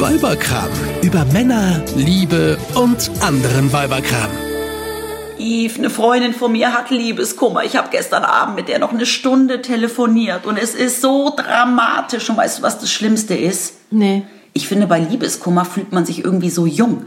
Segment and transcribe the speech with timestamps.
[0.00, 0.70] Weiberkram.
[1.02, 4.30] Über Männer, Liebe und anderen Weiberkram.
[5.38, 7.64] Yves, eine Freundin von mir hat Liebeskummer.
[7.64, 12.30] Ich habe gestern Abend mit der noch eine Stunde telefoniert und es ist so dramatisch.
[12.30, 13.74] Und weißt du, was das Schlimmste ist?
[13.90, 14.22] Nee.
[14.54, 17.04] Ich finde, bei Liebeskummer fühlt man sich irgendwie so jung.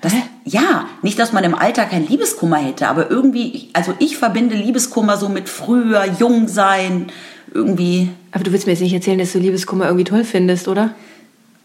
[0.00, 0.14] Das,
[0.46, 5.18] ja, nicht, dass man im Alter kein Liebeskummer hätte, aber irgendwie, also ich verbinde Liebeskummer
[5.18, 7.12] so mit früher, jung sein,
[7.52, 8.08] irgendwie.
[8.30, 10.94] Aber du willst mir jetzt nicht erzählen, dass du Liebeskummer irgendwie toll findest, oder?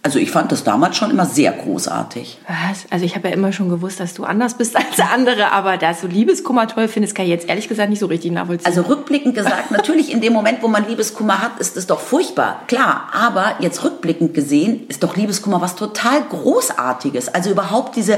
[0.07, 2.37] Also ich fand das damals schon immer sehr großartig.
[2.47, 2.85] Was?
[2.89, 5.99] Also ich habe ja immer schon gewusst, dass du anders bist als andere, aber dass
[5.99, 8.67] du Liebeskummer toll findest, kann ich jetzt ehrlich gesagt nicht so richtig nachvollziehen.
[8.67, 12.61] Also rückblickend gesagt, natürlich in dem Moment, wo man Liebeskummer hat, ist es doch furchtbar,
[12.67, 13.09] klar.
[13.11, 17.27] Aber jetzt rückblickend gesehen ist doch Liebeskummer was total Großartiges.
[17.27, 18.17] Also überhaupt diese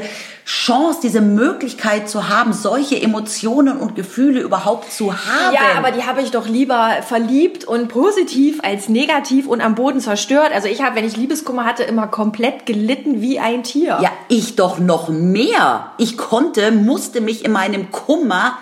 [0.49, 5.53] Chance, diese Möglichkeit zu haben, solche Emotionen und Gefühle überhaupt zu haben.
[5.53, 9.99] ja, aber die habe ich doch lieber verliebt und positiv als negativ und am Boden
[9.99, 10.49] zerstört.
[10.51, 13.99] Also ich habe, wenn ich Liebeskummer hatte, immer komplett gelitten wie ein Tier.
[14.01, 15.91] Ja, ich doch noch mehr.
[15.99, 18.57] Ich konnte, musste mich in meinem Kummer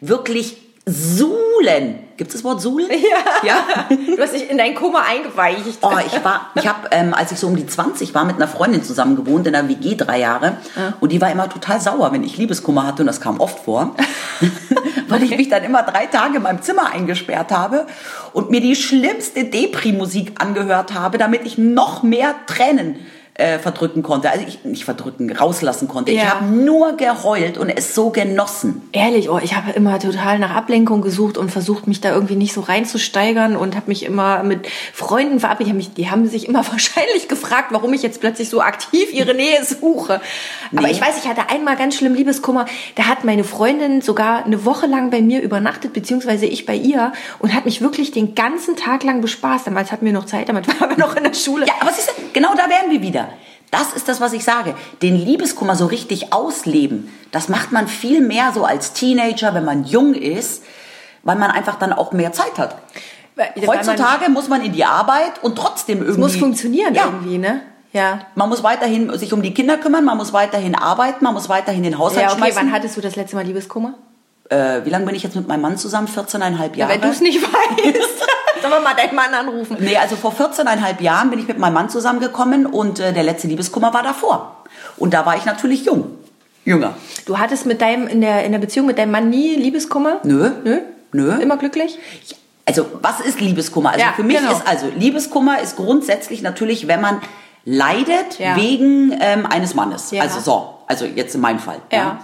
[0.00, 0.56] wirklich
[0.88, 2.00] suhlen.
[2.16, 2.88] Gibt es das Wort suhlen?
[2.90, 3.46] Ja.
[3.46, 3.96] ja?
[4.16, 5.78] Du hast dich in deinen Kummer eingeweicht.
[5.82, 8.48] Oh, ich war, ich habe, ähm, als ich so um die 20 war, mit einer
[8.48, 10.56] Freundin zusammen gewohnt in der WG drei Jahre.
[11.00, 13.02] Und die war immer total sauer, wenn ich Liebeskummer hatte.
[13.02, 13.94] Und das kam oft vor.
[15.08, 17.86] Weil ich mich dann immer drei Tage in meinem Zimmer eingesperrt habe
[18.32, 22.96] und mir die schlimmste Depri-Musik angehört habe, damit ich noch mehr Tränen
[23.38, 24.30] äh, verdrücken konnte.
[24.30, 26.10] Also ich nicht verdrücken, rauslassen konnte.
[26.12, 26.34] Ich Ja.
[26.34, 28.82] habe nur geheult und es so genossen.
[28.92, 32.52] Ehrlich, oh, ich habe immer total nach Ablenkung gesucht und versucht, mich da irgendwie nicht
[32.52, 35.68] so reinzusteigern und habe mich immer mit Freunden verabredet.
[35.68, 39.12] Die haben, mich, die haben sich immer wahrscheinlich gefragt, warum ich jetzt plötzlich so aktiv
[39.12, 40.20] ihre Nähe suche.
[40.76, 40.90] Aber Nee.
[40.92, 42.66] ich weiß, ich hatte einmal ganz schlimm Liebeskummer.
[42.96, 47.12] Da hat meine Freundin sogar eine Woche lang bei mir übernachtet, beziehungsweise ich bei ihr
[47.38, 49.66] und hat mich wirklich den ganzen Tag lang bespaßt.
[49.68, 51.66] Damals hatten wir noch Zeit, damals waren wir noch in der Schule.
[51.66, 53.27] Ja, aber siehst du, genau da wären wir wieder.
[53.70, 54.74] Das ist das, was ich sage.
[55.02, 59.84] Den Liebeskummer so richtig ausleben, das macht man viel mehr so als Teenager, wenn man
[59.84, 60.62] jung ist,
[61.22, 62.76] weil man einfach dann auch mehr Zeit hat.
[63.36, 66.12] Weil- weil man- Heutzutage muss man in die Arbeit und trotzdem irgendwie...
[66.12, 67.60] Es muss funktionieren ja, irgendwie, ne?
[67.92, 68.20] Ja.
[68.34, 71.82] Man muss weiterhin sich um die Kinder kümmern, man muss weiterhin arbeiten, man muss weiterhin
[71.82, 72.56] den Haushalt Ja, okay, schmeißen.
[72.62, 73.94] wann hattest du das letzte Mal Liebeskummer?
[74.50, 76.08] äh, wie lange bin ich jetzt mit meinem Mann zusammen?
[76.08, 76.92] 14,5 Jahre.
[76.92, 78.17] Weil du es nicht weißt.
[78.60, 79.76] Sollen wir mal deinen Mann anrufen?
[79.80, 83.48] Nee, also vor 14,5 Jahren bin ich mit meinem Mann zusammengekommen und äh, der letzte
[83.48, 84.56] Liebeskummer war davor.
[84.96, 86.16] Und da war ich natürlich jung.
[86.64, 86.94] Jünger.
[87.26, 90.20] Du hattest mit deinem, in der, in der Beziehung mit deinem Mann nie Liebeskummer?
[90.24, 90.50] Nö.
[90.64, 90.80] Nö?
[91.12, 91.32] Nö.
[91.40, 91.98] Immer glücklich?
[92.66, 93.90] Also, was ist Liebeskummer?
[93.92, 94.52] Also Ja, für mich genau.
[94.52, 97.22] ist also Liebeskummer ist grundsätzlich natürlich, wenn man
[97.64, 98.56] leidet Ja.
[98.56, 100.10] wegen ähm, eines Mannes.
[100.10, 100.22] Ja.
[100.22, 101.78] Also so, also jetzt in meinem Fall.
[101.90, 102.18] Ja.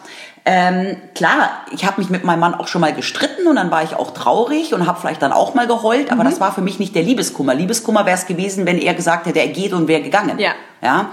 [0.47, 3.82] Ähm, klar, ich habe mich mit meinem Mann auch schon mal gestritten und dann war
[3.82, 6.12] ich auch traurig und habe vielleicht dann auch mal geheult, Mhm.
[6.21, 7.55] aber das war für mich nicht der Liebeskummer.
[7.55, 10.38] Liebeskummer wäre es gewesen, wenn er gesagt hätte, er geht und wäre gegangen.
[10.38, 10.50] Ja.
[10.82, 11.09] Ja?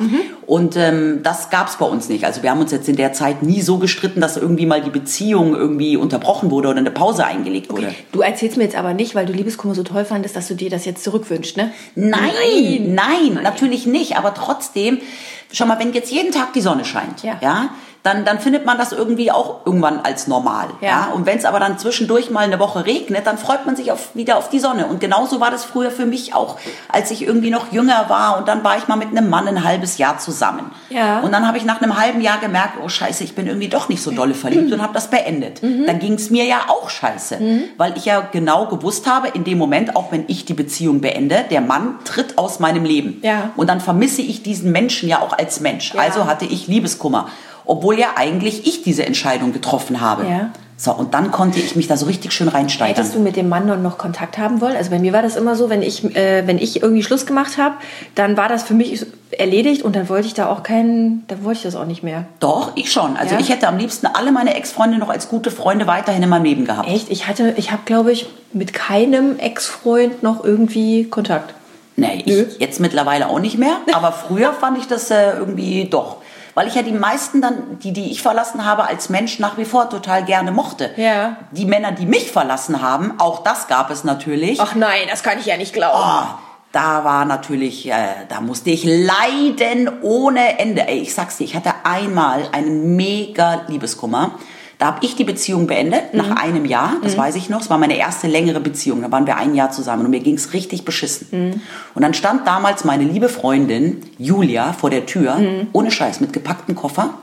[0.47, 2.25] Und ähm, das gab es bei uns nicht.
[2.25, 4.89] Also wir haben uns jetzt in der Zeit nie so gestritten, dass irgendwie mal die
[4.89, 7.95] Beziehung irgendwie unterbrochen wurde oder eine Pause eingelegt wurde.
[8.11, 10.69] Du erzählst mir jetzt aber nicht, weil du Liebeskummer so toll fandest, dass du dir
[10.69, 11.71] das jetzt zurückwünschst, ne?
[11.95, 14.17] Nein, nein, natürlich nicht.
[14.17, 14.97] Aber trotzdem,
[15.53, 17.37] schau mal, wenn jetzt jeden Tag die Sonne scheint, Ja.
[17.41, 17.69] ja,
[18.03, 20.69] dann, dann findet man das irgendwie auch irgendwann als normal.
[20.81, 20.89] Ja.
[20.89, 21.11] Ja.
[21.13, 24.15] Und wenn es aber dann zwischendurch mal eine Woche regnet, dann freut man sich auf,
[24.15, 24.87] wieder auf die Sonne.
[24.87, 26.57] Und genauso war das früher für mich auch,
[26.89, 28.37] als ich irgendwie noch jünger war.
[28.37, 30.71] Und dann war ich mal mit einem Mann ein halbes Jahr zusammen.
[30.89, 31.19] Ja.
[31.19, 33.87] Und dann habe ich nach einem halben Jahr gemerkt, oh scheiße, ich bin irgendwie doch
[33.87, 35.61] nicht so dolle verliebt und habe das beendet.
[35.61, 35.85] Mhm.
[35.85, 37.39] Dann ging es mir ja auch scheiße.
[37.77, 41.45] Weil ich ja genau gewusst habe, in dem Moment, auch wenn ich die Beziehung beende,
[41.49, 43.19] der Mann tritt aus meinem Leben.
[43.21, 43.51] Ja.
[43.55, 45.93] Und dann vermisse ich diesen Menschen ja auch als Mensch.
[45.95, 47.27] Also hatte ich Liebeskummer.
[47.71, 50.23] Obwohl ja eigentlich ich diese Entscheidung getroffen habe.
[50.27, 50.49] Ja.
[50.75, 52.95] So, und dann konnte ich mich da so richtig schön reinsteigern.
[52.95, 54.75] Hättest du mit dem Mann noch- noch Kontakt haben wollen?
[54.75, 57.59] Also bei mir war das immer so, wenn ich, äh, wenn ich irgendwie Schluss gemacht
[57.59, 57.75] habe,
[58.15, 61.57] dann war das für mich erledigt und dann wollte ich da auch keinen, dann wollte
[61.59, 62.25] ich das auch nicht mehr.
[62.39, 63.15] Doch, ich schon.
[63.15, 63.39] Also Ja?
[63.39, 66.65] ich hätte am liebsten alle meine Ex-Freunde noch als gute Freunde weiterhin in meinem Leben
[66.65, 66.89] gehabt.
[66.89, 67.11] Echt?
[67.11, 71.53] Ich hatte, ich habe glaube ich mit keinem Ex-Freund noch irgendwie Kontakt.
[71.95, 72.45] Nee, Nö.
[72.49, 73.75] ich jetzt mittlerweile auch nicht mehr.
[73.93, 76.17] Aber früher fand ich das äh, irgendwie doch.
[76.53, 79.65] Weil ich ja die meisten dann, die, die ich verlassen habe, als Mensch nach wie
[79.65, 80.91] vor total gerne mochte.
[80.97, 81.37] Ja.
[81.51, 84.59] Die Männer, die mich verlassen haben, auch das gab es natürlich.
[84.59, 85.97] Ach nein, das kann ich ja nicht glauben.
[85.97, 86.27] Oh,
[86.71, 87.93] da war natürlich, äh,
[88.29, 90.87] da musste ich leiden ohne Ende.
[90.87, 94.31] Ey, ich sag's dir, ich hatte einmal einen mega Liebeskummer.
[94.81, 97.61] Da habe ich die Beziehung beendet, nach einem Jahr, das weiß ich noch.
[97.61, 100.53] Es war meine erste längere Beziehung, da waren wir ein Jahr zusammen und mir ging's
[100.53, 101.61] richtig beschissen.
[101.93, 105.39] Und dann stand damals meine liebe Freundin Julia vor der Tür,
[105.71, 107.13] ohne Scheiß, mit gepacktem Koffer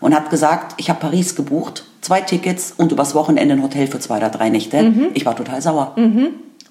[0.00, 3.98] und hat gesagt, ich habe Paris gebucht, zwei Tickets und übers Wochenende ein Hotel für
[3.98, 4.92] zwei oder drei Nächte.
[5.14, 5.94] Ich war total sauer.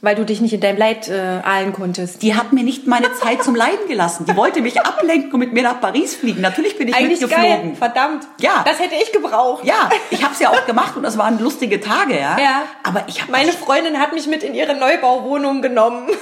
[0.04, 2.24] Weil du dich nicht in deinem Leid äh, ahlen konntest.
[2.24, 4.26] Die hat mir nicht meine Zeit zum Leiden gelassen.
[4.26, 6.42] Die wollte mich ablenken und mit mir nach Paris fliegen.
[6.42, 7.62] Natürlich bin ich Eigentlich mitgeflogen.
[7.62, 8.28] geil, verdammt.
[8.40, 8.64] Ja.
[8.66, 9.64] Das hätte ich gebraucht.
[9.64, 12.36] Ja, ich habe es ja auch gemacht und das waren lustige Tage, ja.
[12.40, 12.64] Ja.
[12.82, 16.08] Aber ich habe Meine Freundin hat mich mit in ihre Neubauwohnung genommen.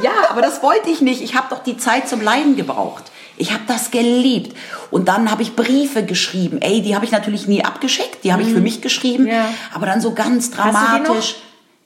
[0.00, 1.20] Ja, aber das wollte ich nicht.
[1.22, 3.10] Ich habe doch die Zeit zum Leiden gebraucht.
[3.36, 4.56] Ich habe das geliebt.
[4.92, 6.60] Und dann habe ich Briefe geschrieben.
[6.62, 8.22] Ey, die habe ich natürlich nie abgeschickt.
[8.22, 9.24] Die habe ich für mich geschrieben.
[9.24, 9.30] Mhm.
[9.30, 9.48] Ja.
[9.74, 11.04] Aber dann so ganz Hast du die noch?
[11.08, 11.36] dramatisch.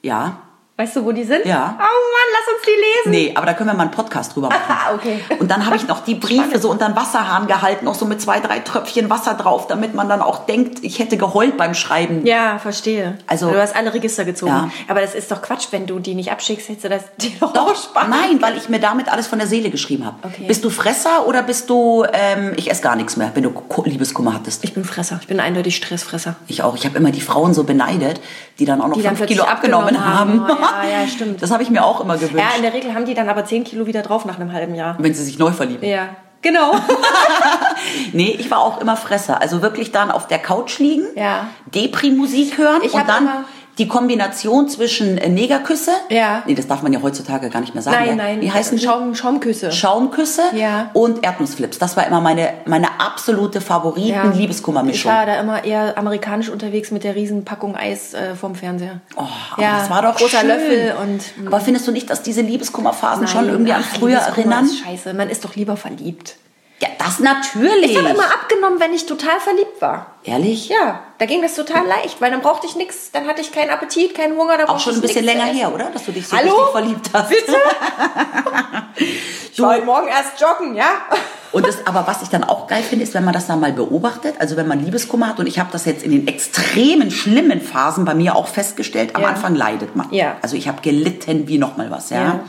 [0.02, 0.36] Ja.
[0.76, 1.44] Weißt du, wo die sind?
[1.44, 1.78] Ja.
[1.78, 3.10] Oh lass uns die lesen.
[3.28, 4.60] Nee, aber da können wir mal einen Podcast drüber machen.
[4.68, 5.20] Ah, okay.
[5.38, 8.20] Und dann habe ich noch die Briefe so unter den Wasserhahn gehalten, auch so mit
[8.20, 12.26] zwei, drei Tröpfchen Wasser drauf, damit man dann auch denkt, ich hätte geheult beim Schreiben.
[12.26, 13.18] Ja, verstehe.
[13.26, 14.52] Also- du hast alle Register gezogen.
[14.52, 14.70] Ja.
[14.88, 17.52] Aber das ist doch Quatsch, wenn du die nicht abschickst, hättest du das dir doch,
[17.52, 18.10] Doch, sparen.
[18.10, 20.16] nein, weil ich mir damit alles von der Seele geschrieben habe.
[20.22, 20.44] Okay.
[20.46, 23.52] Bist du Fresser oder bist du, ähm, ich esse gar nichts mehr, wenn du
[23.84, 24.64] Liebeskummer hattest?
[24.64, 25.18] Ich bin Fresser.
[25.20, 26.36] Ich bin eindeutig Stressfresser.
[26.46, 26.74] Ich auch.
[26.76, 28.20] Ich habe immer die Frauen so beneidet,
[28.58, 30.48] die dann auch noch Die fünf Kilo abgenommen, abgenommen haben.
[30.48, 30.88] haben.
[30.90, 31.32] Ja, ja, stimmt.
[31.42, 33.44] Das habe ich mir auch immer gewünscht, Ja, in der Regel haben die dann aber
[33.44, 34.96] 10 Kilo wieder drauf nach einem halben Jahr.
[34.98, 35.86] wenn sie sich neu verlieben.
[35.88, 36.08] Ja,
[36.40, 36.72] genau.
[38.12, 39.40] Nee, ich war auch immer Fresser.
[39.40, 41.48] Also wirklich dann auf der Couch liegen, Ja.
[41.74, 43.44] Depri-Musik hören Ich und dann immer-
[43.78, 45.92] die Kombination zwischen äh, Negerküsse.
[46.10, 46.42] Ja.
[46.46, 47.96] Nee, das darf man ja heutzutage gar nicht mehr sagen.
[47.96, 48.14] nein, ja.
[48.16, 48.40] nein.
[48.42, 48.78] Wie heißen?
[48.78, 49.72] Schaum, Schaumküsse.
[49.72, 50.90] Schaumküsse Ja.
[50.92, 51.78] und Erdnussflips.
[51.78, 53.60] Das war immer meine, meine absolute Ja.
[53.62, 55.10] Ich Favoriten-Liebeskummermischung.
[55.10, 59.00] war da immer eher amerikanisch unterwegs mit der riesen Packung Eis äh, vorm Fernseher.
[59.16, 59.22] Oh,
[59.52, 60.48] aber das war doch großer schön.
[60.48, 64.66] Löffel und Aber findest du nicht, dass diese Liebeskummerphasen schon Nein, irgendwie an früher erinnern?
[64.66, 66.36] Ist scheiße, man ist doch lieber verliebt.
[66.82, 67.92] Ja, das natürlich.
[67.92, 70.06] Ich habe immer abgenommen, wenn ich total verliebt war.
[70.24, 70.68] Ehrlich?
[70.68, 73.70] Ja, da ging das total leicht, weil dann brauchte ich nichts, dann hatte ich keinen
[73.70, 74.58] Appetit, keinen Hunger.
[74.68, 75.90] Auch schon ein bisschen länger her, oder?
[75.90, 76.50] Dass du dich so Hallo?
[76.50, 77.28] richtig verliebt hast.
[77.28, 77.54] Bitte?
[79.54, 80.86] Ich war heute Morgen erst joggen, ja?
[81.52, 83.72] Und das, aber was ich dann auch geil finde, ist, wenn man das dann mal
[83.74, 87.60] beobachtet, also wenn man Liebeskummer hat, und ich habe das jetzt in den extremen, schlimmen
[87.60, 89.28] Phasen bei mir auch festgestellt, am Ja.
[89.28, 90.10] Anfang leidet man.
[90.10, 90.36] Ja.
[90.40, 92.22] Also ich habe gelitten wie noch mal was, ja.
[92.22, 92.40] Ja.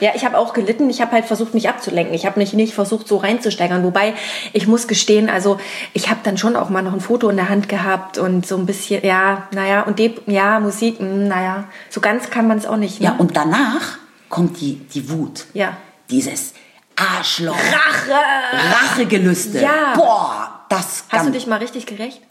[0.00, 0.88] Ja, ich habe auch gelitten.
[0.90, 2.14] Ich habe halt versucht, mich abzulenken.
[2.14, 3.82] Ich habe mich nicht versucht, so reinzusteigern.
[3.84, 4.14] Wobei,
[4.52, 5.58] ich muss gestehen, also
[5.92, 8.56] ich habe dann schon auch mal noch ein Foto in der Hand gehabt und so
[8.56, 12.66] ein bisschen, ja, naja, und die, ja, Musik, mh, naja, so ganz kann man es
[12.66, 13.00] auch nicht.
[13.00, 13.06] Ne?
[13.06, 13.98] Ja, und danach
[14.28, 15.46] kommt die, die Wut.
[15.54, 15.76] Ja.
[16.10, 16.54] Dieses
[16.96, 17.54] Arschloch.
[17.56, 18.14] Rache!
[18.52, 19.60] Rachegelüste.
[19.60, 19.94] Ja.
[19.94, 22.22] Boah, das Hast du kann- dich mal richtig gerecht?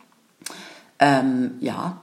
[0.99, 1.97] Ähm, ja.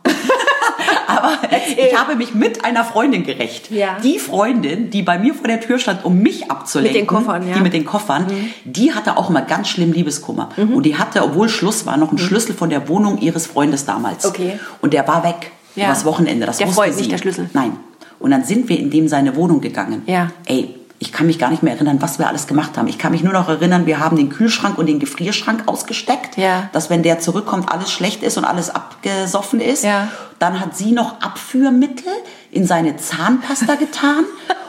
[1.06, 1.38] Aber
[1.76, 3.70] ich habe mich mit einer Freundin gerecht.
[3.70, 3.96] Ja.
[4.02, 6.92] Die Freundin, die bei mir vor der Tür stand, um mich abzulenken.
[6.92, 7.50] Mit den Koffern, ja.
[7.50, 7.54] Mhm.
[7.54, 8.26] Die mit den Koffern,
[8.64, 10.50] die hatte auch immer ganz schlimm Liebeskummer.
[10.56, 14.24] Und die hatte, obwohl Schluss war, noch einen Schlüssel von der Wohnung ihres Freundes damals.
[14.24, 14.30] Mhm.
[14.30, 14.58] Okay.
[14.80, 15.50] Und der war weg.
[15.76, 15.86] Ja.
[15.86, 16.46] Übers Wochenende.
[16.46, 17.00] Das Der wusste Freund, sie.
[17.00, 17.50] nicht der Schlüssel.
[17.52, 17.76] Nein.
[18.20, 20.02] Und dann sind wir in dem seine Wohnung gegangen.
[20.06, 20.30] Ja.
[20.46, 22.86] Ey, ich kann mich gar nicht mehr erinnern, was wir alles gemacht haben.
[22.88, 26.68] Ich kann mich nur noch erinnern, wir haben den Kühlschrank und den Gefrierschrank ausgesteckt, Ja.
[26.72, 29.84] dass wenn der zurückkommt, alles schlecht ist und alles abgesoffen ist.
[29.84, 30.08] Ja.
[30.38, 32.12] Dann hat sie noch Abführmittel
[32.50, 34.24] in seine Zahnpasta getan.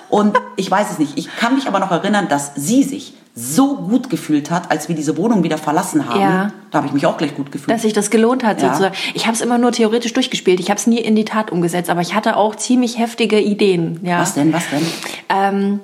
[0.09, 1.17] und ich weiß es nicht.
[1.17, 4.95] Ich kann mich aber noch erinnern, dass sie sich so gut gefühlt hat, als wir
[4.95, 6.21] diese Wohnung wieder verlassen haben.
[6.21, 6.51] Ja.
[6.71, 7.69] Da habe ich mich auch gleich gut gefühlt.
[7.69, 8.69] Dass sich das gelohnt hat, Ja.
[8.69, 8.95] sozusagen.
[9.13, 10.59] Ich habe es immer nur theoretisch durchgespielt.
[10.61, 13.99] Ich habe es nie in die Tat umgesetzt, aber ich hatte auch ziemlich heftige Ideen.
[14.03, 14.19] Ja.
[14.21, 14.85] was denn, was denn?
[15.27, 15.79] Ähm,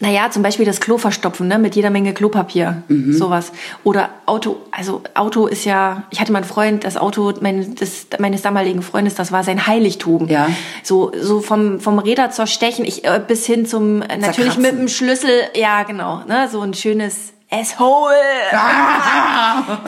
[0.00, 3.12] naja, zum Beispiel das Klo verstopfen, ne, mit jeder Menge Klopapier, Mhm.
[3.12, 3.52] sowas.
[3.84, 8.06] Oder Auto, also Auto ist ja, ich hatte mal einen Freund, das Auto mein, des,
[8.18, 10.26] meines damaligen Freundes, das war sein Heiligtum.
[10.28, 10.48] Ja.
[10.82, 14.62] So, so vom, vom Räder zerstechen, ich, äh, bis hin zum, natürlich Zerkratzen.
[14.62, 18.14] mit dem Schlüssel, ja, genau, ne, so ein schönes Asshole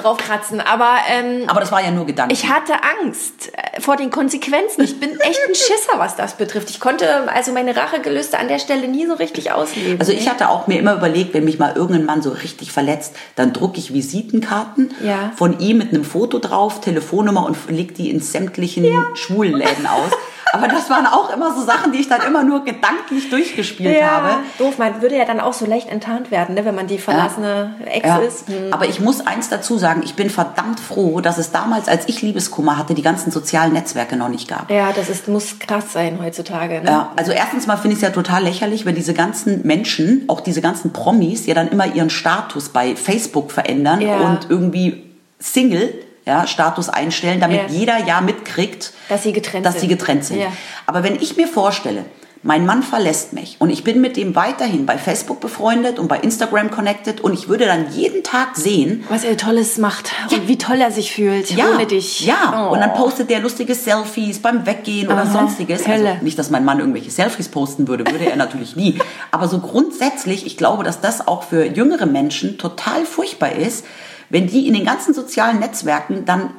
[0.01, 0.61] draufkratzen.
[0.61, 2.33] Aber, ähm, Aber das war ja nur Gedanke.
[2.35, 4.83] ich hatte Angst äh, vor den Konsequenzen.
[4.83, 6.71] Ich bin echt ein Schisser, was das betrifft.
[6.71, 10.01] Ich konnte also meine Rachegelüste an der Stelle nie so richtig ausleben.
[10.01, 13.15] Also ich hatte auch mir immer überlegt, wenn mich mal irgendein Mann so richtig verletzt,
[13.37, 15.33] dann drucke ich Visitenkarten Ja.
[15.37, 20.11] von ihm mit einem Foto drauf, Telefonnummer und leg die in sämtlichen Schwulenläden aus.
[20.53, 24.29] Aber das waren auch immer so Sachen, die ich dann immer nur gedanklich durchgespielt habe.
[24.59, 24.79] doof.
[24.79, 28.07] Man würde ja dann auch so leicht enttarnt werden, ne, wenn man die verlassene Ex
[28.07, 28.19] Ja.
[28.19, 28.49] ist.
[28.49, 28.73] Hm.
[28.73, 32.21] Aber ich muss eins dazu sagen, ich bin verdammt froh, dass es damals, als ich
[32.23, 34.71] Liebeskummer hatte, die ganzen sozialen Netzwerke noch nicht gab.
[34.71, 36.81] Ja, das ist, muss krass sein heutzutage.
[36.83, 36.91] Ne?
[36.91, 40.41] Ja, also erstens mal finde ich es ja total lächerlich, wenn diese ganzen Menschen, auch
[40.41, 44.17] diese ganzen Promis, ja dann immer ihren Status bei Facebook verändern Ja.
[44.19, 45.05] und irgendwie
[45.39, 45.93] Single
[46.25, 47.67] ja, Status einstellen, damit Ja.
[47.69, 49.81] jeder ja mitkriegt, Dass sie getrennt dass sind.
[49.83, 50.41] sie getrennt sind.
[50.41, 50.53] Ja.
[50.87, 52.05] Aber wenn ich mir vorstelle,
[52.45, 56.19] mein Mann verlässt mich und ich bin mit dem weiterhin bei Facebook befreundet und bei
[56.19, 60.59] Instagram connected und ich würde dann jeden Tag sehen, Was er Tolles macht und wie
[60.59, 62.21] toll er sich fühlt ja, ohne dich.
[62.27, 62.73] Ja, Oh.
[62.73, 65.87] und dann postet der lustige Selfies beim Weggehen oder Aha, sonstiges.
[65.87, 66.09] Hölle.
[66.15, 68.99] Also nicht, dass mein Mann irgendwelche Selfies posten würde, würde er natürlich nie.
[69.31, 73.85] Aber so grundsätzlich, ich glaube, dass das auch für jüngere Menschen total furchtbar ist,
[74.33, 76.51] wenn die in den ganzen sozialen Netzwerken dann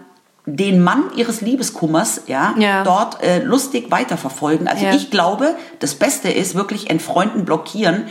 [0.46, 2.84] den Mann ihres Liebeskummers ja, Ja.
[2.84, 4.68] dort äh, lustig weiterverfolgen.
[4.68, 4.94] Also Ja.
[4.94, 8.04] ich glaube, das Beste ist wirklich entfreunden, blockieren,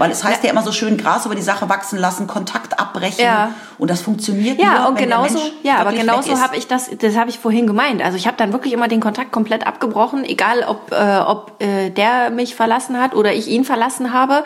[0.00, 3.22] weil es heißt ja, immer so schön Gras über die Sache wachsen lassen, Kontakt abbrechen
[3.24, 3.52] Ja.
[3.78, 6.66] und das funktioniert Ja, nur, und wenn der genauso, Mensch ja, aber genauso habe ich
[6.66, 8.02] das, das habe ich vorhin gemeint.
[8.02, 11.90] Also ich habe dann wirklich immer den Kontakt komplett abgebrochen, egal ob, äh, ob äh,
[11.90, 14.42] der mich verlassen hat oder ich ihn verlassen habe.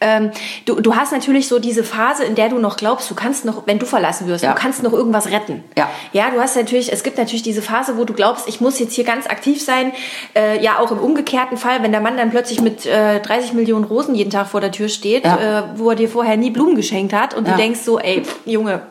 [0.00, 0.30] Ähm,
[0.64, 3.66] du, du hast natürlich so diese Phase, in der du noch glaubst, du kannst noch,
[3.66, 4.52] wenn du verlassen wirst, Ja.
[4.52, 5.62] du kannst noch irgendwas retten.
[5.78, 5.88] Ja.
[6.12, 8.94] Ja, du hast natürlich, es gibt natürlich diese Phase, wo du glaubst, ich muss jetzt
[8.94, 9.92] hier ganz aktiv sein.
[10.34, 13.84] Äh, ja, auch im umgekehrten Fall, wenn der Mann dann plötzlich mit äh, 30 Millionen
[13.84, 15.58] Rosen jeden Tag vor der Tür steht, Ja.
[15.60, 17.52] äh, wo er dir vorher nie Blumen geschenkt hat und Ja.
[17.52, 18.82] du denkst so, ey, Junge,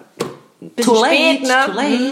[0.61, 1.53] bisschen Too late, spät, ne?
[1.65, 1.89] too late.
[1.89, 2.11] Mhm.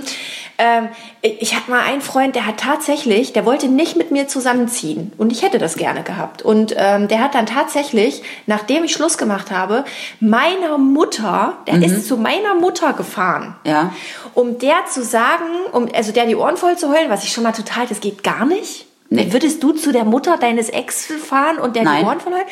[0.59, 0.89] Ähm,
[1.23, 5.31] ich hatte mal einen Freund, der hat tatsächlich, der wollte nicht mit mir zusammenziehen und
[5.31, 6.43] ich hätte das gerne gehabt.
[6.43, 9.83] Und ähm, der hat dann tatsächlich, nachdem ich Schluss gemacht habe,
[10.19, 13.71] meiner Mutter, der ist zu meiner Mutter gefahren, Mhm.
[13.71, 13.93] Ja.
[14.35, 17.43] um der zu sagen, um also der die Ohren voll zu heulen, was ich schon
[17.43, 18.85] mal total, das geht gar nicht.
[19.09, 19.27] Nee.
[19.31, 22.01] Würdest du zu der Mutter deines Ex fahren und der Nein.
[22.01, 22.45] die Ohren voll heulen?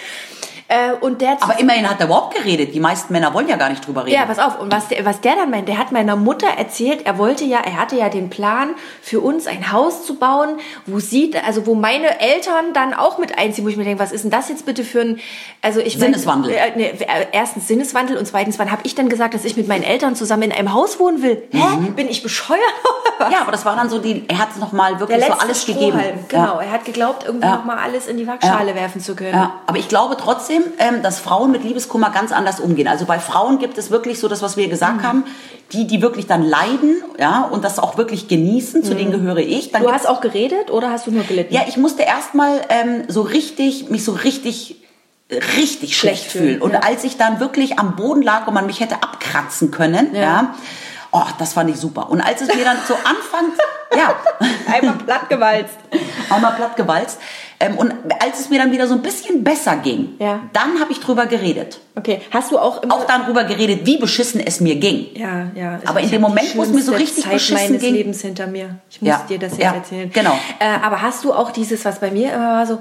[0.71, 2.73] Äh, und der Aber immerhin hat er überhaupt geredet.
[2.73, 4.15] Die meisten Männer wollen ja gar nicht drüber reden.
[4.15, 4.57] ja, pass auf.
[4.59, 7.59] Und was der, was der dann meint, der hat meiner Mutter erzählt, er wollte ja,
[7.59, 8.69] er hatte ja den Plan,
[9.01, 13.37] für uns ein Haus zu bauen, wo sie, also wo meine Eltern dann auch mit
[13.37, 15.19] einziehen, wo ich mir denke, was ist denn das jetzt bitte für ein,
[15.61, 16.53] also ich Sinneswandel.
[16.53, 19.67] Äh, nee, äh, erstens Sinneswandel und zweitens, wann habe ich dann gesagt, dass ich mit
[19.67, 21.43] meinen Eltern zusammen in einem Haus wohnen will?
[21.51, 21.59] Hä?
[21.95, 22.59] Bin ich bescheuert?
[23.31, 25.91] Ja, aber das war dann so, die, er hat es nochmal wirklich so alles gegeben.
[25.99, 26.55] Strohhalm, genau.
[26.55, 26.61] Ja.
[26.61, 27.57] Er hat geglaubt, irgendwie Ja.
[27.57, 28.75] noch mal alles in die Waagschale Ja.
[28.75, 29.35] werfen zu können.
[29.35, 32.87] Ja, aber ich glaube trotzdem, ähm, dass Frauen mit Liebeskummer ganz anders umgehen.
[32.87, 35.03] Also bei Frauen gibt es wirklich so das, was wir gesagt Mhm.
[35.03, 35.23] haben,
[35.73, 39.71] die, die wirklich dann leiden, ja, und das auch wirklich genießen, zu denen gehöre ich.
[39.71, 39.87] Dann Mhm.
[39.87, 41.53] Du hast auch geredet oder hast du nur gelitten?
[41.53, 44.77] ja, ich musste erstmal ähm, so richtig, mich so richtig
[45.57, 46.61] richtig schlecht fühlen, fühlen.
[46.61, 46.79] Und ja.
[46.81, 50.55] als ich dann wirklich am Boden lag und man mich hätte abkratzen können, ja,
[51.13, 52.09] oh, das fand ich super.
[52.09, 53.57] Und als es mir dann so anfängt,
[53.97, 54.13] ja,
[54.69, 55.77] Einmal plattgewalzt.
[56.29, 57.17] einmal platt gewalzt,
[57.61, 60.41] ähm, und als es mir dann wieder so ein bisschen besser ging, Ja.
[60.53, 61.79] dann habe ich drüber geredet.
[61.95, 65.07] Okay, hast du auch immer Auch darüber geredet, wie beschissen es mir ging.
[65.15, 65.79] Ja, ja.
[65.85, 68.47] Aber in dem Moment, wo es mir so richtig Zeit beschissen meines ging- Lebens hinter
[68.47, 68.79] mir.
[68.89, 70.09] Ich muss Ja, dir das jetzt ja, erzählen.
[70.11, 70.37] genau.
[70.59, 72.79] Äh, aber hast du auch dieses, was bei mir immer war, so,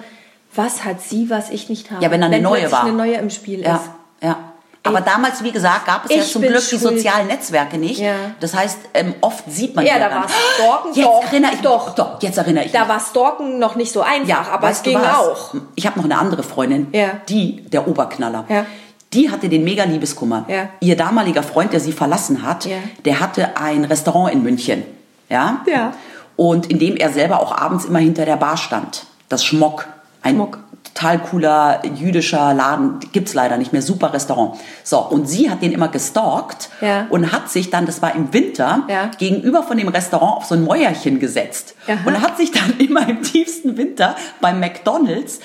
[0.54, 2.02] was hat sie, was ich nicht habe?
[2.02, 2.82] Ja, wenn da eine neue war.
[2.84, 3.90] eine neue im Spiel Ja, ist.
[4.22, 4.49] ja.
[4.82, 6.96] Aber damals, wie gesagt, gab es ja Ich zum bin Glück die schuld.
[6.96, 8.00] sozialen Netzwerke nicht.
[8.00, 8.14] Ja.
[8.40, 10.26] Das heißt, ähm, oft sieht man Ja, die da war.
[10.28, 11.86] Stalken, Jetzt doch, erinnere ich doch.
[11.86, 11.94] mich.
[11.96, 12.88] Doch, jetzt erinnere ich Da mich.
[12.88, 15.14] war Stalken noch nicht so einfach, aber es ging was?
[15.16, 15.54] auch.
[15.74, 17.08] Ich habe noch eine andere Freundin, Ja.
[17.28, 18.44] die, der Oberknaller.
[18.48, 18.64] Ja.
[19.12, 20.44] Die hatte den mega Liebeskummer.
[20.48, 20.68] Ja.
[20.80, 22.76] Ihr damaliger Freund, der sie verlassen hat, Ja.
[23.04, 24.84] der hatte ein Restaurant in München.
[25.28, 25.60] Ja?
[25.66, 25.92] Ja.
[26.36, 29.04] Und in dem er selber auch abends immer hinter der Bar stand.
[29.28, 29.86] Das Schmock.
[30.22, 30.58] Ein Schmock.
[30.94, 32.98] Total cooler jüdischer Laden.
[33.12, 33.82] Gibt's leider nicht mehr.
[33.82, 34.56] Super Restaurant.
[34.84, 37.06] So, und sie hat den immer gestalkt Ja.
[37.10, 39.10] und hat sich dann, das war im Winter, Ja.
[39.18, 41.74] gegenüber von dem Restaurant auf so ein Mäuerchen gesetzt.
[41.86, 41.98] Aha.
[42.04, 45.40] Und hat sich dann immer im tiefsten Winter beim McDonalds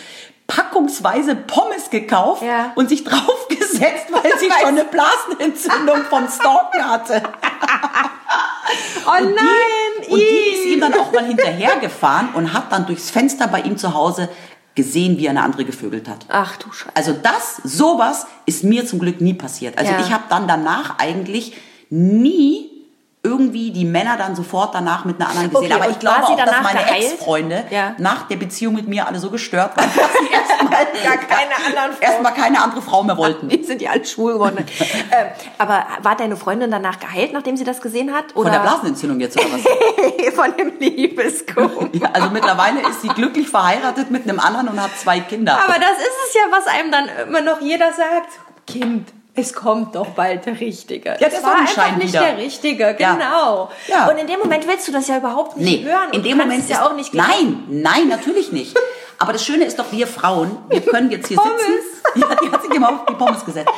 [0.47, 2.71] packungsweise Pommes gekauft Ja.
[2.75, 7.23] und sich draufgesetzt, weil sie schon eine Blasenentzündung vom Stalken hatte.
[9.07, 13.11] Oh Und die, und die ist ihm dann auch mal hinterhergefahren und hat dann durchs
[13.11, 14.27] Fenster bei ihm zu Hause
[14.75, 16.25] gesehen, wie er eine andere gevögelt hat.
[16.29, 16.91] Ach du Scheiße.
[16.95, 19.77] Also das, sowas ist mir zum Glück nie passiert.
[19.77, 19.99] Also Ja.
[20.01, 21.53] ich habe dann danach eigentlich
[21.89, 22.69] nie
[23.25, 25.71] irgendwie die Männer dann sofort danach mit einer anderen gesehen.
[25.71, 26.85] Okay, Aber ich glaube auch, dass meine?
[26.97, 27.95] Ex-Freunde Ja.
[27.97, 31.91] nach der Beziehung mit mir alle so gestört waren, dass sie erstmal Gar keine anderen
[31.97, 32.01] Frauen.
[32.01, 33.49] erstmal keine andere Frau mehr wollten.
[33.49, 34.57] Die sind ja alle schwul geworden.
[34.79, 35.27] ähm,
[35.57, 38.25] aber war deine Freundin danach geheilt, nachdem sie das gesehen hat?
[38.35, 40.33] Oder Von der Blasenentzündung jetzt oder was?
[40.35, 41.89] Von dem Liebeskummer.
[41.93, 45.53] Ja, also mittlerweile ist sie glücklich verheiratet mit einem anderen und hat zwei Kinder.
[45.63, 48.29] Aber das ist es ja, was einem dann immer noch jeder sagt.
[48.67, 51.09] Kind, es kommt doch bald der Richtige.
[51.09, 52.21] Ja, der es war einfach nicht wieder.
[52.21, 53.13] der Richtige, Ja.
[53.13, 53.69] genau.
[53.87, 54.07] Ja.
[54.09, 56.09] Und in dem Moment willst du das ja überhaupt nicht Nee, hören.
[56.11, 57.29] in dem Moment ist ja auch nicht glauben.
[57.29, 58.75] Nein, nein, natürlich nicht.
[59.19, 61.61] Aber das Schöne ist doch, wir Frauen, wir können jetzt hier Pommes.
[61.61, 61.81] sitzen.
[62.21, 63.69] Ja, die hat sich immer auf die Pommes gesetzt.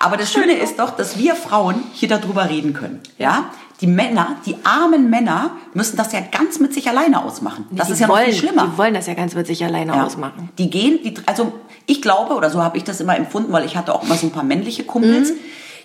[0.00, 3.00] Aber das Schöne ist doch, dass wir Frauen hier darüber reden können.
[3.18, 3.50] Ja?
[3.82, 7.66] Die Männer, die armen Männer, müssen das ja ganz mit sich alleine ausmachen.
[7.70, 8.68] Das die ist ja noch wollen, viel schlimmer.
[8.72, 10.04] Die wollen das ja ganz mit sich alleine Ja.
[10.06, 10.48] ausmachen.
[10.56, 11.52] Die gehen, die, also
[11.84, 14.26] ich glaube, oder so habe ich das immer empfunden, weil ich hatte auch immer so
[14.26, 15.32] ein paar männliche Kumpels,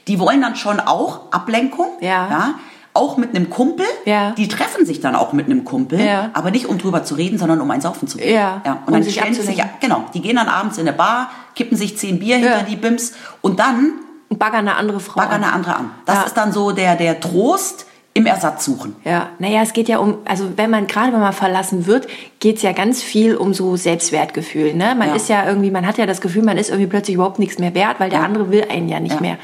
[0.07, 2.07] die wollen dann schon auch Ablenkung, Mhm.
[2.07, 2.53] Ja.
[2.93, 3.85] auch mit einem Kumpel.
[4.05, 4.31] Ja.
[4.31, 6.29] Die treffen sich dann auch mit einem Kumpel, Ja.
[6.33, 8.33] aber nicht um drüber zu reden, sondern um ein Saufen zu gehen.
[8.33, 8.61] Ja.
[8.65, 11.29] Und Um dann sich stellen sie sich, genau, die gehen dann abends in eine Bar,
[11.55, 12.63] kippen sich zehn Bier hinter Ja.
[12.63, 13.93] die Bims und dann
[14.31, 15.19] Und baggern eine andere Frau.
[15.19, 15.43] baggern an.
[15.43, 15.91] eine andere an.
[16.05, 16.23] Das Ja.
[16.23, 18.95] ist dann so der, der Trost im Ersatz suchen.
[19.05, 22.07] Ja, naja, es geht ja um, also wenn man, gerade wenn man verlassen wird,
[22.39, 24.73] geht's ja ganz viel um so Selbstwertgefühl.
[24.73, 24.95] Ne?
[24.95, 25.15] Man Ja.
[25.15, 27.73] ist ja irgendwie, man hat ja das Gefühl, man ist irgendwie plötzlich überhaupt nichts mehr
[27.73, 29.21] wert, weil der andere will einen ja nicht Ja.
[29.21, 29.37] mehr.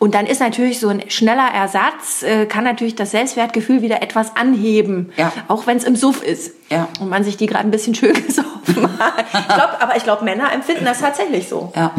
[0.00, 4.34] Und dann ist natürlich so ein schneller Ersatz, äh, kann natürlich das Selbstwertgefühl wieder etwas
[4.36, 5.12] anheben.
[5.16, 5.32] Ja.
[5.48, 6.52] Auch wenn es im Suff ist.
[6.70, 6.88] Ja.
[7.00, 9.26] Und man sich die gerade ein bisschen schön gesoffen hat.
[9.32, 11.72] Ich glaub, aber ich glaube, Männer empfinden das tatsächlich so.
[11.76, 11.92] Ja.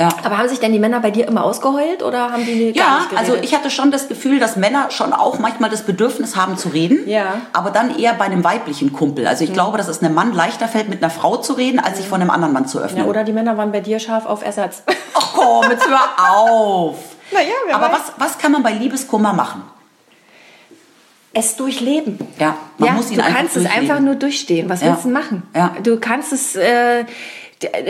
[0.00, 0.08] Ja.
[0.24, 3.34] Aber haben sich denn die Männer bei dir immer ausgeheult oder haben die Ja, also
[3.34, 7.06] ich hatte schon das Gefühl, dass Männer schon auch manchmal das Bedürfnis haben zu reden.
[7.06, 7.34] Ja.
[7.52, 9.26] Aber dann eher bei einem weiblichen Kumpel.
[9.26, 11.98] Also ich glaube, dass es einem Mann leichter fällt, mit einer Frau zu reden, als
[11.98, 13.04] sich von einem anderen Mann zu öffnen.
[13.04, 14.84] ja, oder die Männer waren bei dir scharf auf Ersatz.
[15.14, 16.00] Ach komm, jetzt hör
[16.34, 16.96] auf.
[17.66, 18.00] Wer Aber weiß.
[18.16, 19.62] was, was kann man bei Liebeskummer machen?
[21.32, 22.18] Es durchleben.
[22.38, 24.68] Ja, man ja, muss ihn du einfach kannst es einfach nur durchstehen.
[24.70, 24.88] Was Ja.
[24.88, 25.42] willst du machen?
[25.54, 25.76] Ja.
[25.82, 27.04] Du kannst es äh,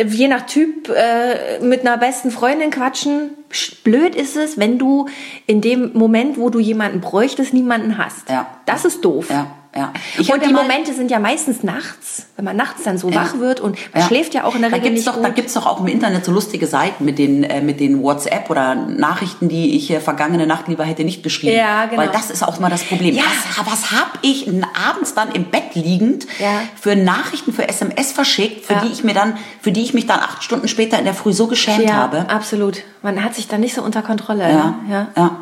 [0.06, 3.30] je nach Typ äh, mit einer besten Freundin quatschen.
[3.52, 5.06] Sch- Blöd ist es, wenn du
[5.46, 8.28] in dem Moment, wo du jemanden bräuchtest, niemanden hast.
[8.28, 8.46] Ja.
[8.66, 9.30] Das ist doof.
[9.30, 9.46] Ja,
[9.76, 9.92] ja.
[10.18, 13.14] Ich und ja die mal- Momente sind ja meistens nachts, wenn man nachts dann so
[13.14, 14.08] wach wird und man Ja.
[14.08, 15.36] schläft ja auch in der da Regel gibt's nicht doch, Da gut.
[15.36, 18.74] gibt's doch auch im Internet so lustige Seiten mit den, äh, mit den WhatsApp oder
[18.74, 21.56] Nachrichten, die ich äh, vergangene Nacht lieber hätte nicht geschrieben.
[21.56, 22.02] Ja, genau.
[22.02, 23.14] Weil das ist auch mal das Problem.
[23.14, 23.22] Ja.
[23.56, 24.48] Was, was habe ich
[24.88, 26.62] abends dann im Bett liegend Ja.
[26.80, 28.80] für Nachrichten, für SMS verschickt, für Ja.
[28.80, 31.32] die ich mir dann, für die ich mich dann acht Stunden später in der Früh
[31.32, 32.26] so geschämt ja, habe.
[32.28, 32.78] absolut.
[33.02, 34.42] Man hat sich dann nicht so unter Kontrolle.
[34.50, 34.74] Ja, ne?
[34.90, 35.08] ja.
[35.16, 35.36] ja.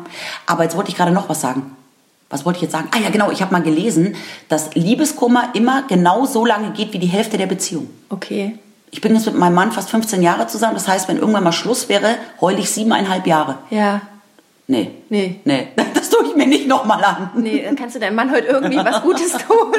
[0.45, 1.75] Aber jetzt wollte ich gerade noch was sagen.
[2.29, 2.89] Was wollte ich jetzt sagen?
[2.91, 4.15] Ah ja, genau, ich habe mal gelesen,
[4.49, 7.89] dass Liebeskummer immer genau so lange geht wie die Hälfte der Beziehung.
[8.09, 8.57] Okay.
[8.91, 10.75] Ich bin jetzt mit meinem Mann fast 15 Jahre zusammen.
[10.75, 13.59] Das heißt, wenn irgendwann mal Schluss wäre, heule ich siebeneinhalb Jahre.
[13.69, 14.01] Ja.
[14.67, 14.91] Nee.
[15.09, 15.39] Nee.
[15.43, 15.67] Nee.
[15.93, 17.31] Das tue ich mir nicht nochmal an.
[17.35, 19.73] Nee, dann kannst du deinem Mann heute irgendwie was Gutes tun.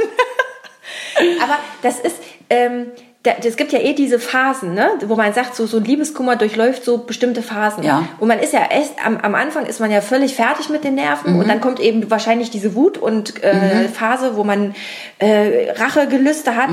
[1.42, 2.16] Aber das ist,
[2.48, 2.86] ähm,
[3.22, 4.88] es gibt ja eh diese Phasen, ne?
[5.06, 7.82] wo man sagt, so, so ein Liebeskummer durchläuft so bestimmte Phasen.
[7.82, 8.08] Ja.
[8.18, 10.94] Und man ist ja echt, am, am Anfang ist man ja völlig fertig mit den
[10.94, 14.74] Nerven und dann kommt eben wahrscheinlich diese Wut und äh, Phase, wo man
[15.18, 16.70] äh, Rachegelüste hat.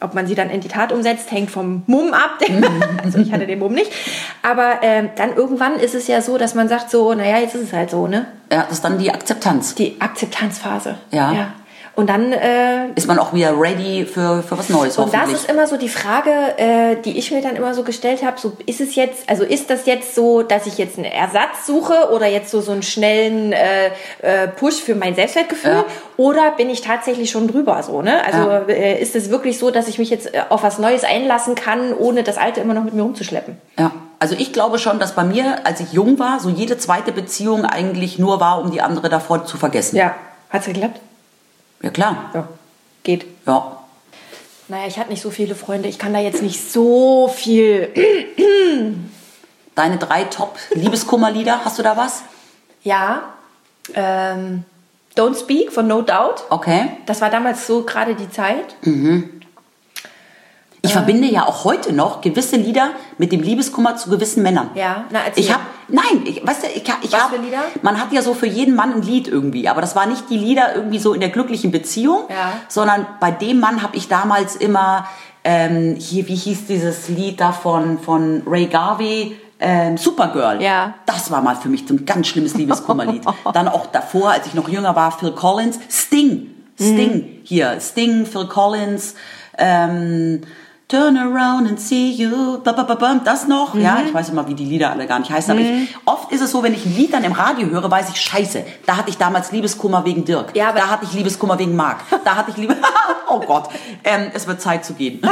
[0.00, 2.40] Ob man sie dann in die Tat umsetzt, hängt vom Mumm ab.
[3.04, 3.92] also ich hatte den Mumm nicht.
[4.42, 7.62] Aber ähm, dann irgendwann ist es ja so, dass man sagt so, naja, jetzt ist
[7.62, 8.26] es halt so, ne?
[8.50, 9.76] Ja, das ist dann die Akzeptanz.
[9.76, 10.96] Die Akzeptanzphase.
[11.12, 11.54] Ja.
[11.94, 15.50] Und dann, äh, Ist man auch wieder ready für, für was Neues, und das ist
[15.50, 18.80] immer so die Frage, äh, die ich mir dann immer so gestellt habe, so ist
[18.80, 22.50] es jetzt, also ist das jetzt so, dass ich jetzt einen Ersatz suche oder jetzt
[22.50, 23.88] so so einen schnellen äh,
[24.22, 25.84] äh, Push für mein Selbstwertgefühl Ja.
[26.16, 28.24] oder bin ich tatsächlich schon drüber so, ne?
[28.24, 28.58] Also Ja.
[28.68, 31.92] äh, ist es wirklich so, dass ich mich jetzt äh, auf was Neues einlassen kann,
[31.92, 33.58] ohne das Alte immer noch mit mir rumzuschleppen?
[33.78, 33.90] Ja.
[34.18, 37.66] Also ich glaube schon, dass bei mir, als ich jung war, so jede zweite Beziehung
[37.66, 39.96] eigentlich nur war, um die andere davor zu vergessen.
[39.96, 40.14] Ja.
[40.48, 40.98] Hat's geklappt?
[41.82, 42.30] Ja, klar.
[42.34, 42.48] Ja.
[43.02, 43.26] Geht.
[43.46, 43.78] Ja.
[44.68, 45.88] Naja, ich hatte nicht so viele Freunde.
[45.88, 47.92] Ich kann da jetzt nicht so viel.
[49.74, 52.22] Deine drei Top-Liebeskummerlieder, hast du da was?
[52.82, 53.34] Ja.
[53.94, 54.64] Ähm,
[55.16, 56.44] Don't Speak von No Doubt.
[56.50, 56.90] Okay.
[57.06, 58.76] Das war damals so gerade die Zeit.
[60.92, 64.68] Ich verbinde ja auch heute noch gewisse Lieder mit dem Liebeskummer zu gewissen Männern.
[64.74, 65.44] Ja, na, erzähl.
[65.44, 67.36] Ich habe, nein, ich, weißt du, ich, hab- ich habe,
[67.80, 70.36] man hat ja so für jeden Mann ein Lied irgendwie, aber das war nicht die
[70.36, 72.52] Lieder irgendwie so in der glücklichen Beziehung, Ja.
[72.68, 75.06] sondern bei dem Mann habe ich damals immer,
[75.44, 80.60] ähm, hier, wie hieß dieses Lied da von, von Ray Garvey, ähm, Supergirl.
[80.60, 80.92] Ja.
[81.06, 83.22] Das war mal für mich so ein ganz schlimmes Liebeskummerlied.
[83.54, 87.28] Dann auch davor, als ich noch jünger war, Phil Collins, Sting, Sting, Mhm.
[87.44, 89.14] hier, Sting, Phil Collins,
[89.58, 90.42] ähm,
[90.92, 94.08] Turn around and see you, das noch, ja, Mhm.
[94.08, 96.50] ich weiß immer, wie die Lieder alle gar nicht heißen, aber ich, oft ist es
[96.50, 99.16] so, wenn ich ein Lied dann im Radio höre, weiß ich, scheiße, da hatte ich
[99.16, 102.76] damals Liebeskummer wegen Dirk, Ja, da hatte ich Liebeskummer wegen Marc, da hatte ich Liebe,
[103.30, 103.70] oh Gott,
[104.04, 105.22] ähm, es wird Zeit zu gehen.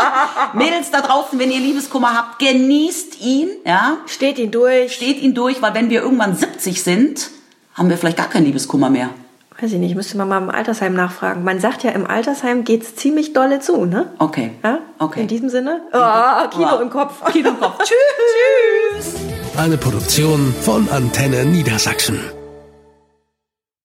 [0.54, 4.94] Mädels da draußen, wenn ihr Liebeskummer habt, genießt ihn, ja, Steht ihn durch.
[4.94, 7.28] steht ihn durch, weil wenn wir irgendwann 70 sind,
[7.74, 9.10] haben wir vielleicht gar keinen Liebeskummer mehr.
[9.60, 11.44] Weiß ich nicht, müsste man mal im Altersheim nachfragen.
[11.44, 14.10] Man sagt ja, im Altersheim geht's ziemlich dolle zu, ne?
[14.18, 14.52] Okay.
[14.64, 14.78] Ja?
[14.98, 15.20] Okay.
[15.22, 15.82] In diesem Sinne?
[15.92, 16.80] Oh, Kino Ja.
[16.80, 17.22] im Kopf.
[17.30, 17.78] Kino im Kopf.
[17.84, 19.14] Tschüss.
[19.58, 22.20] Eine Produktion von Antenne Niedersachsen.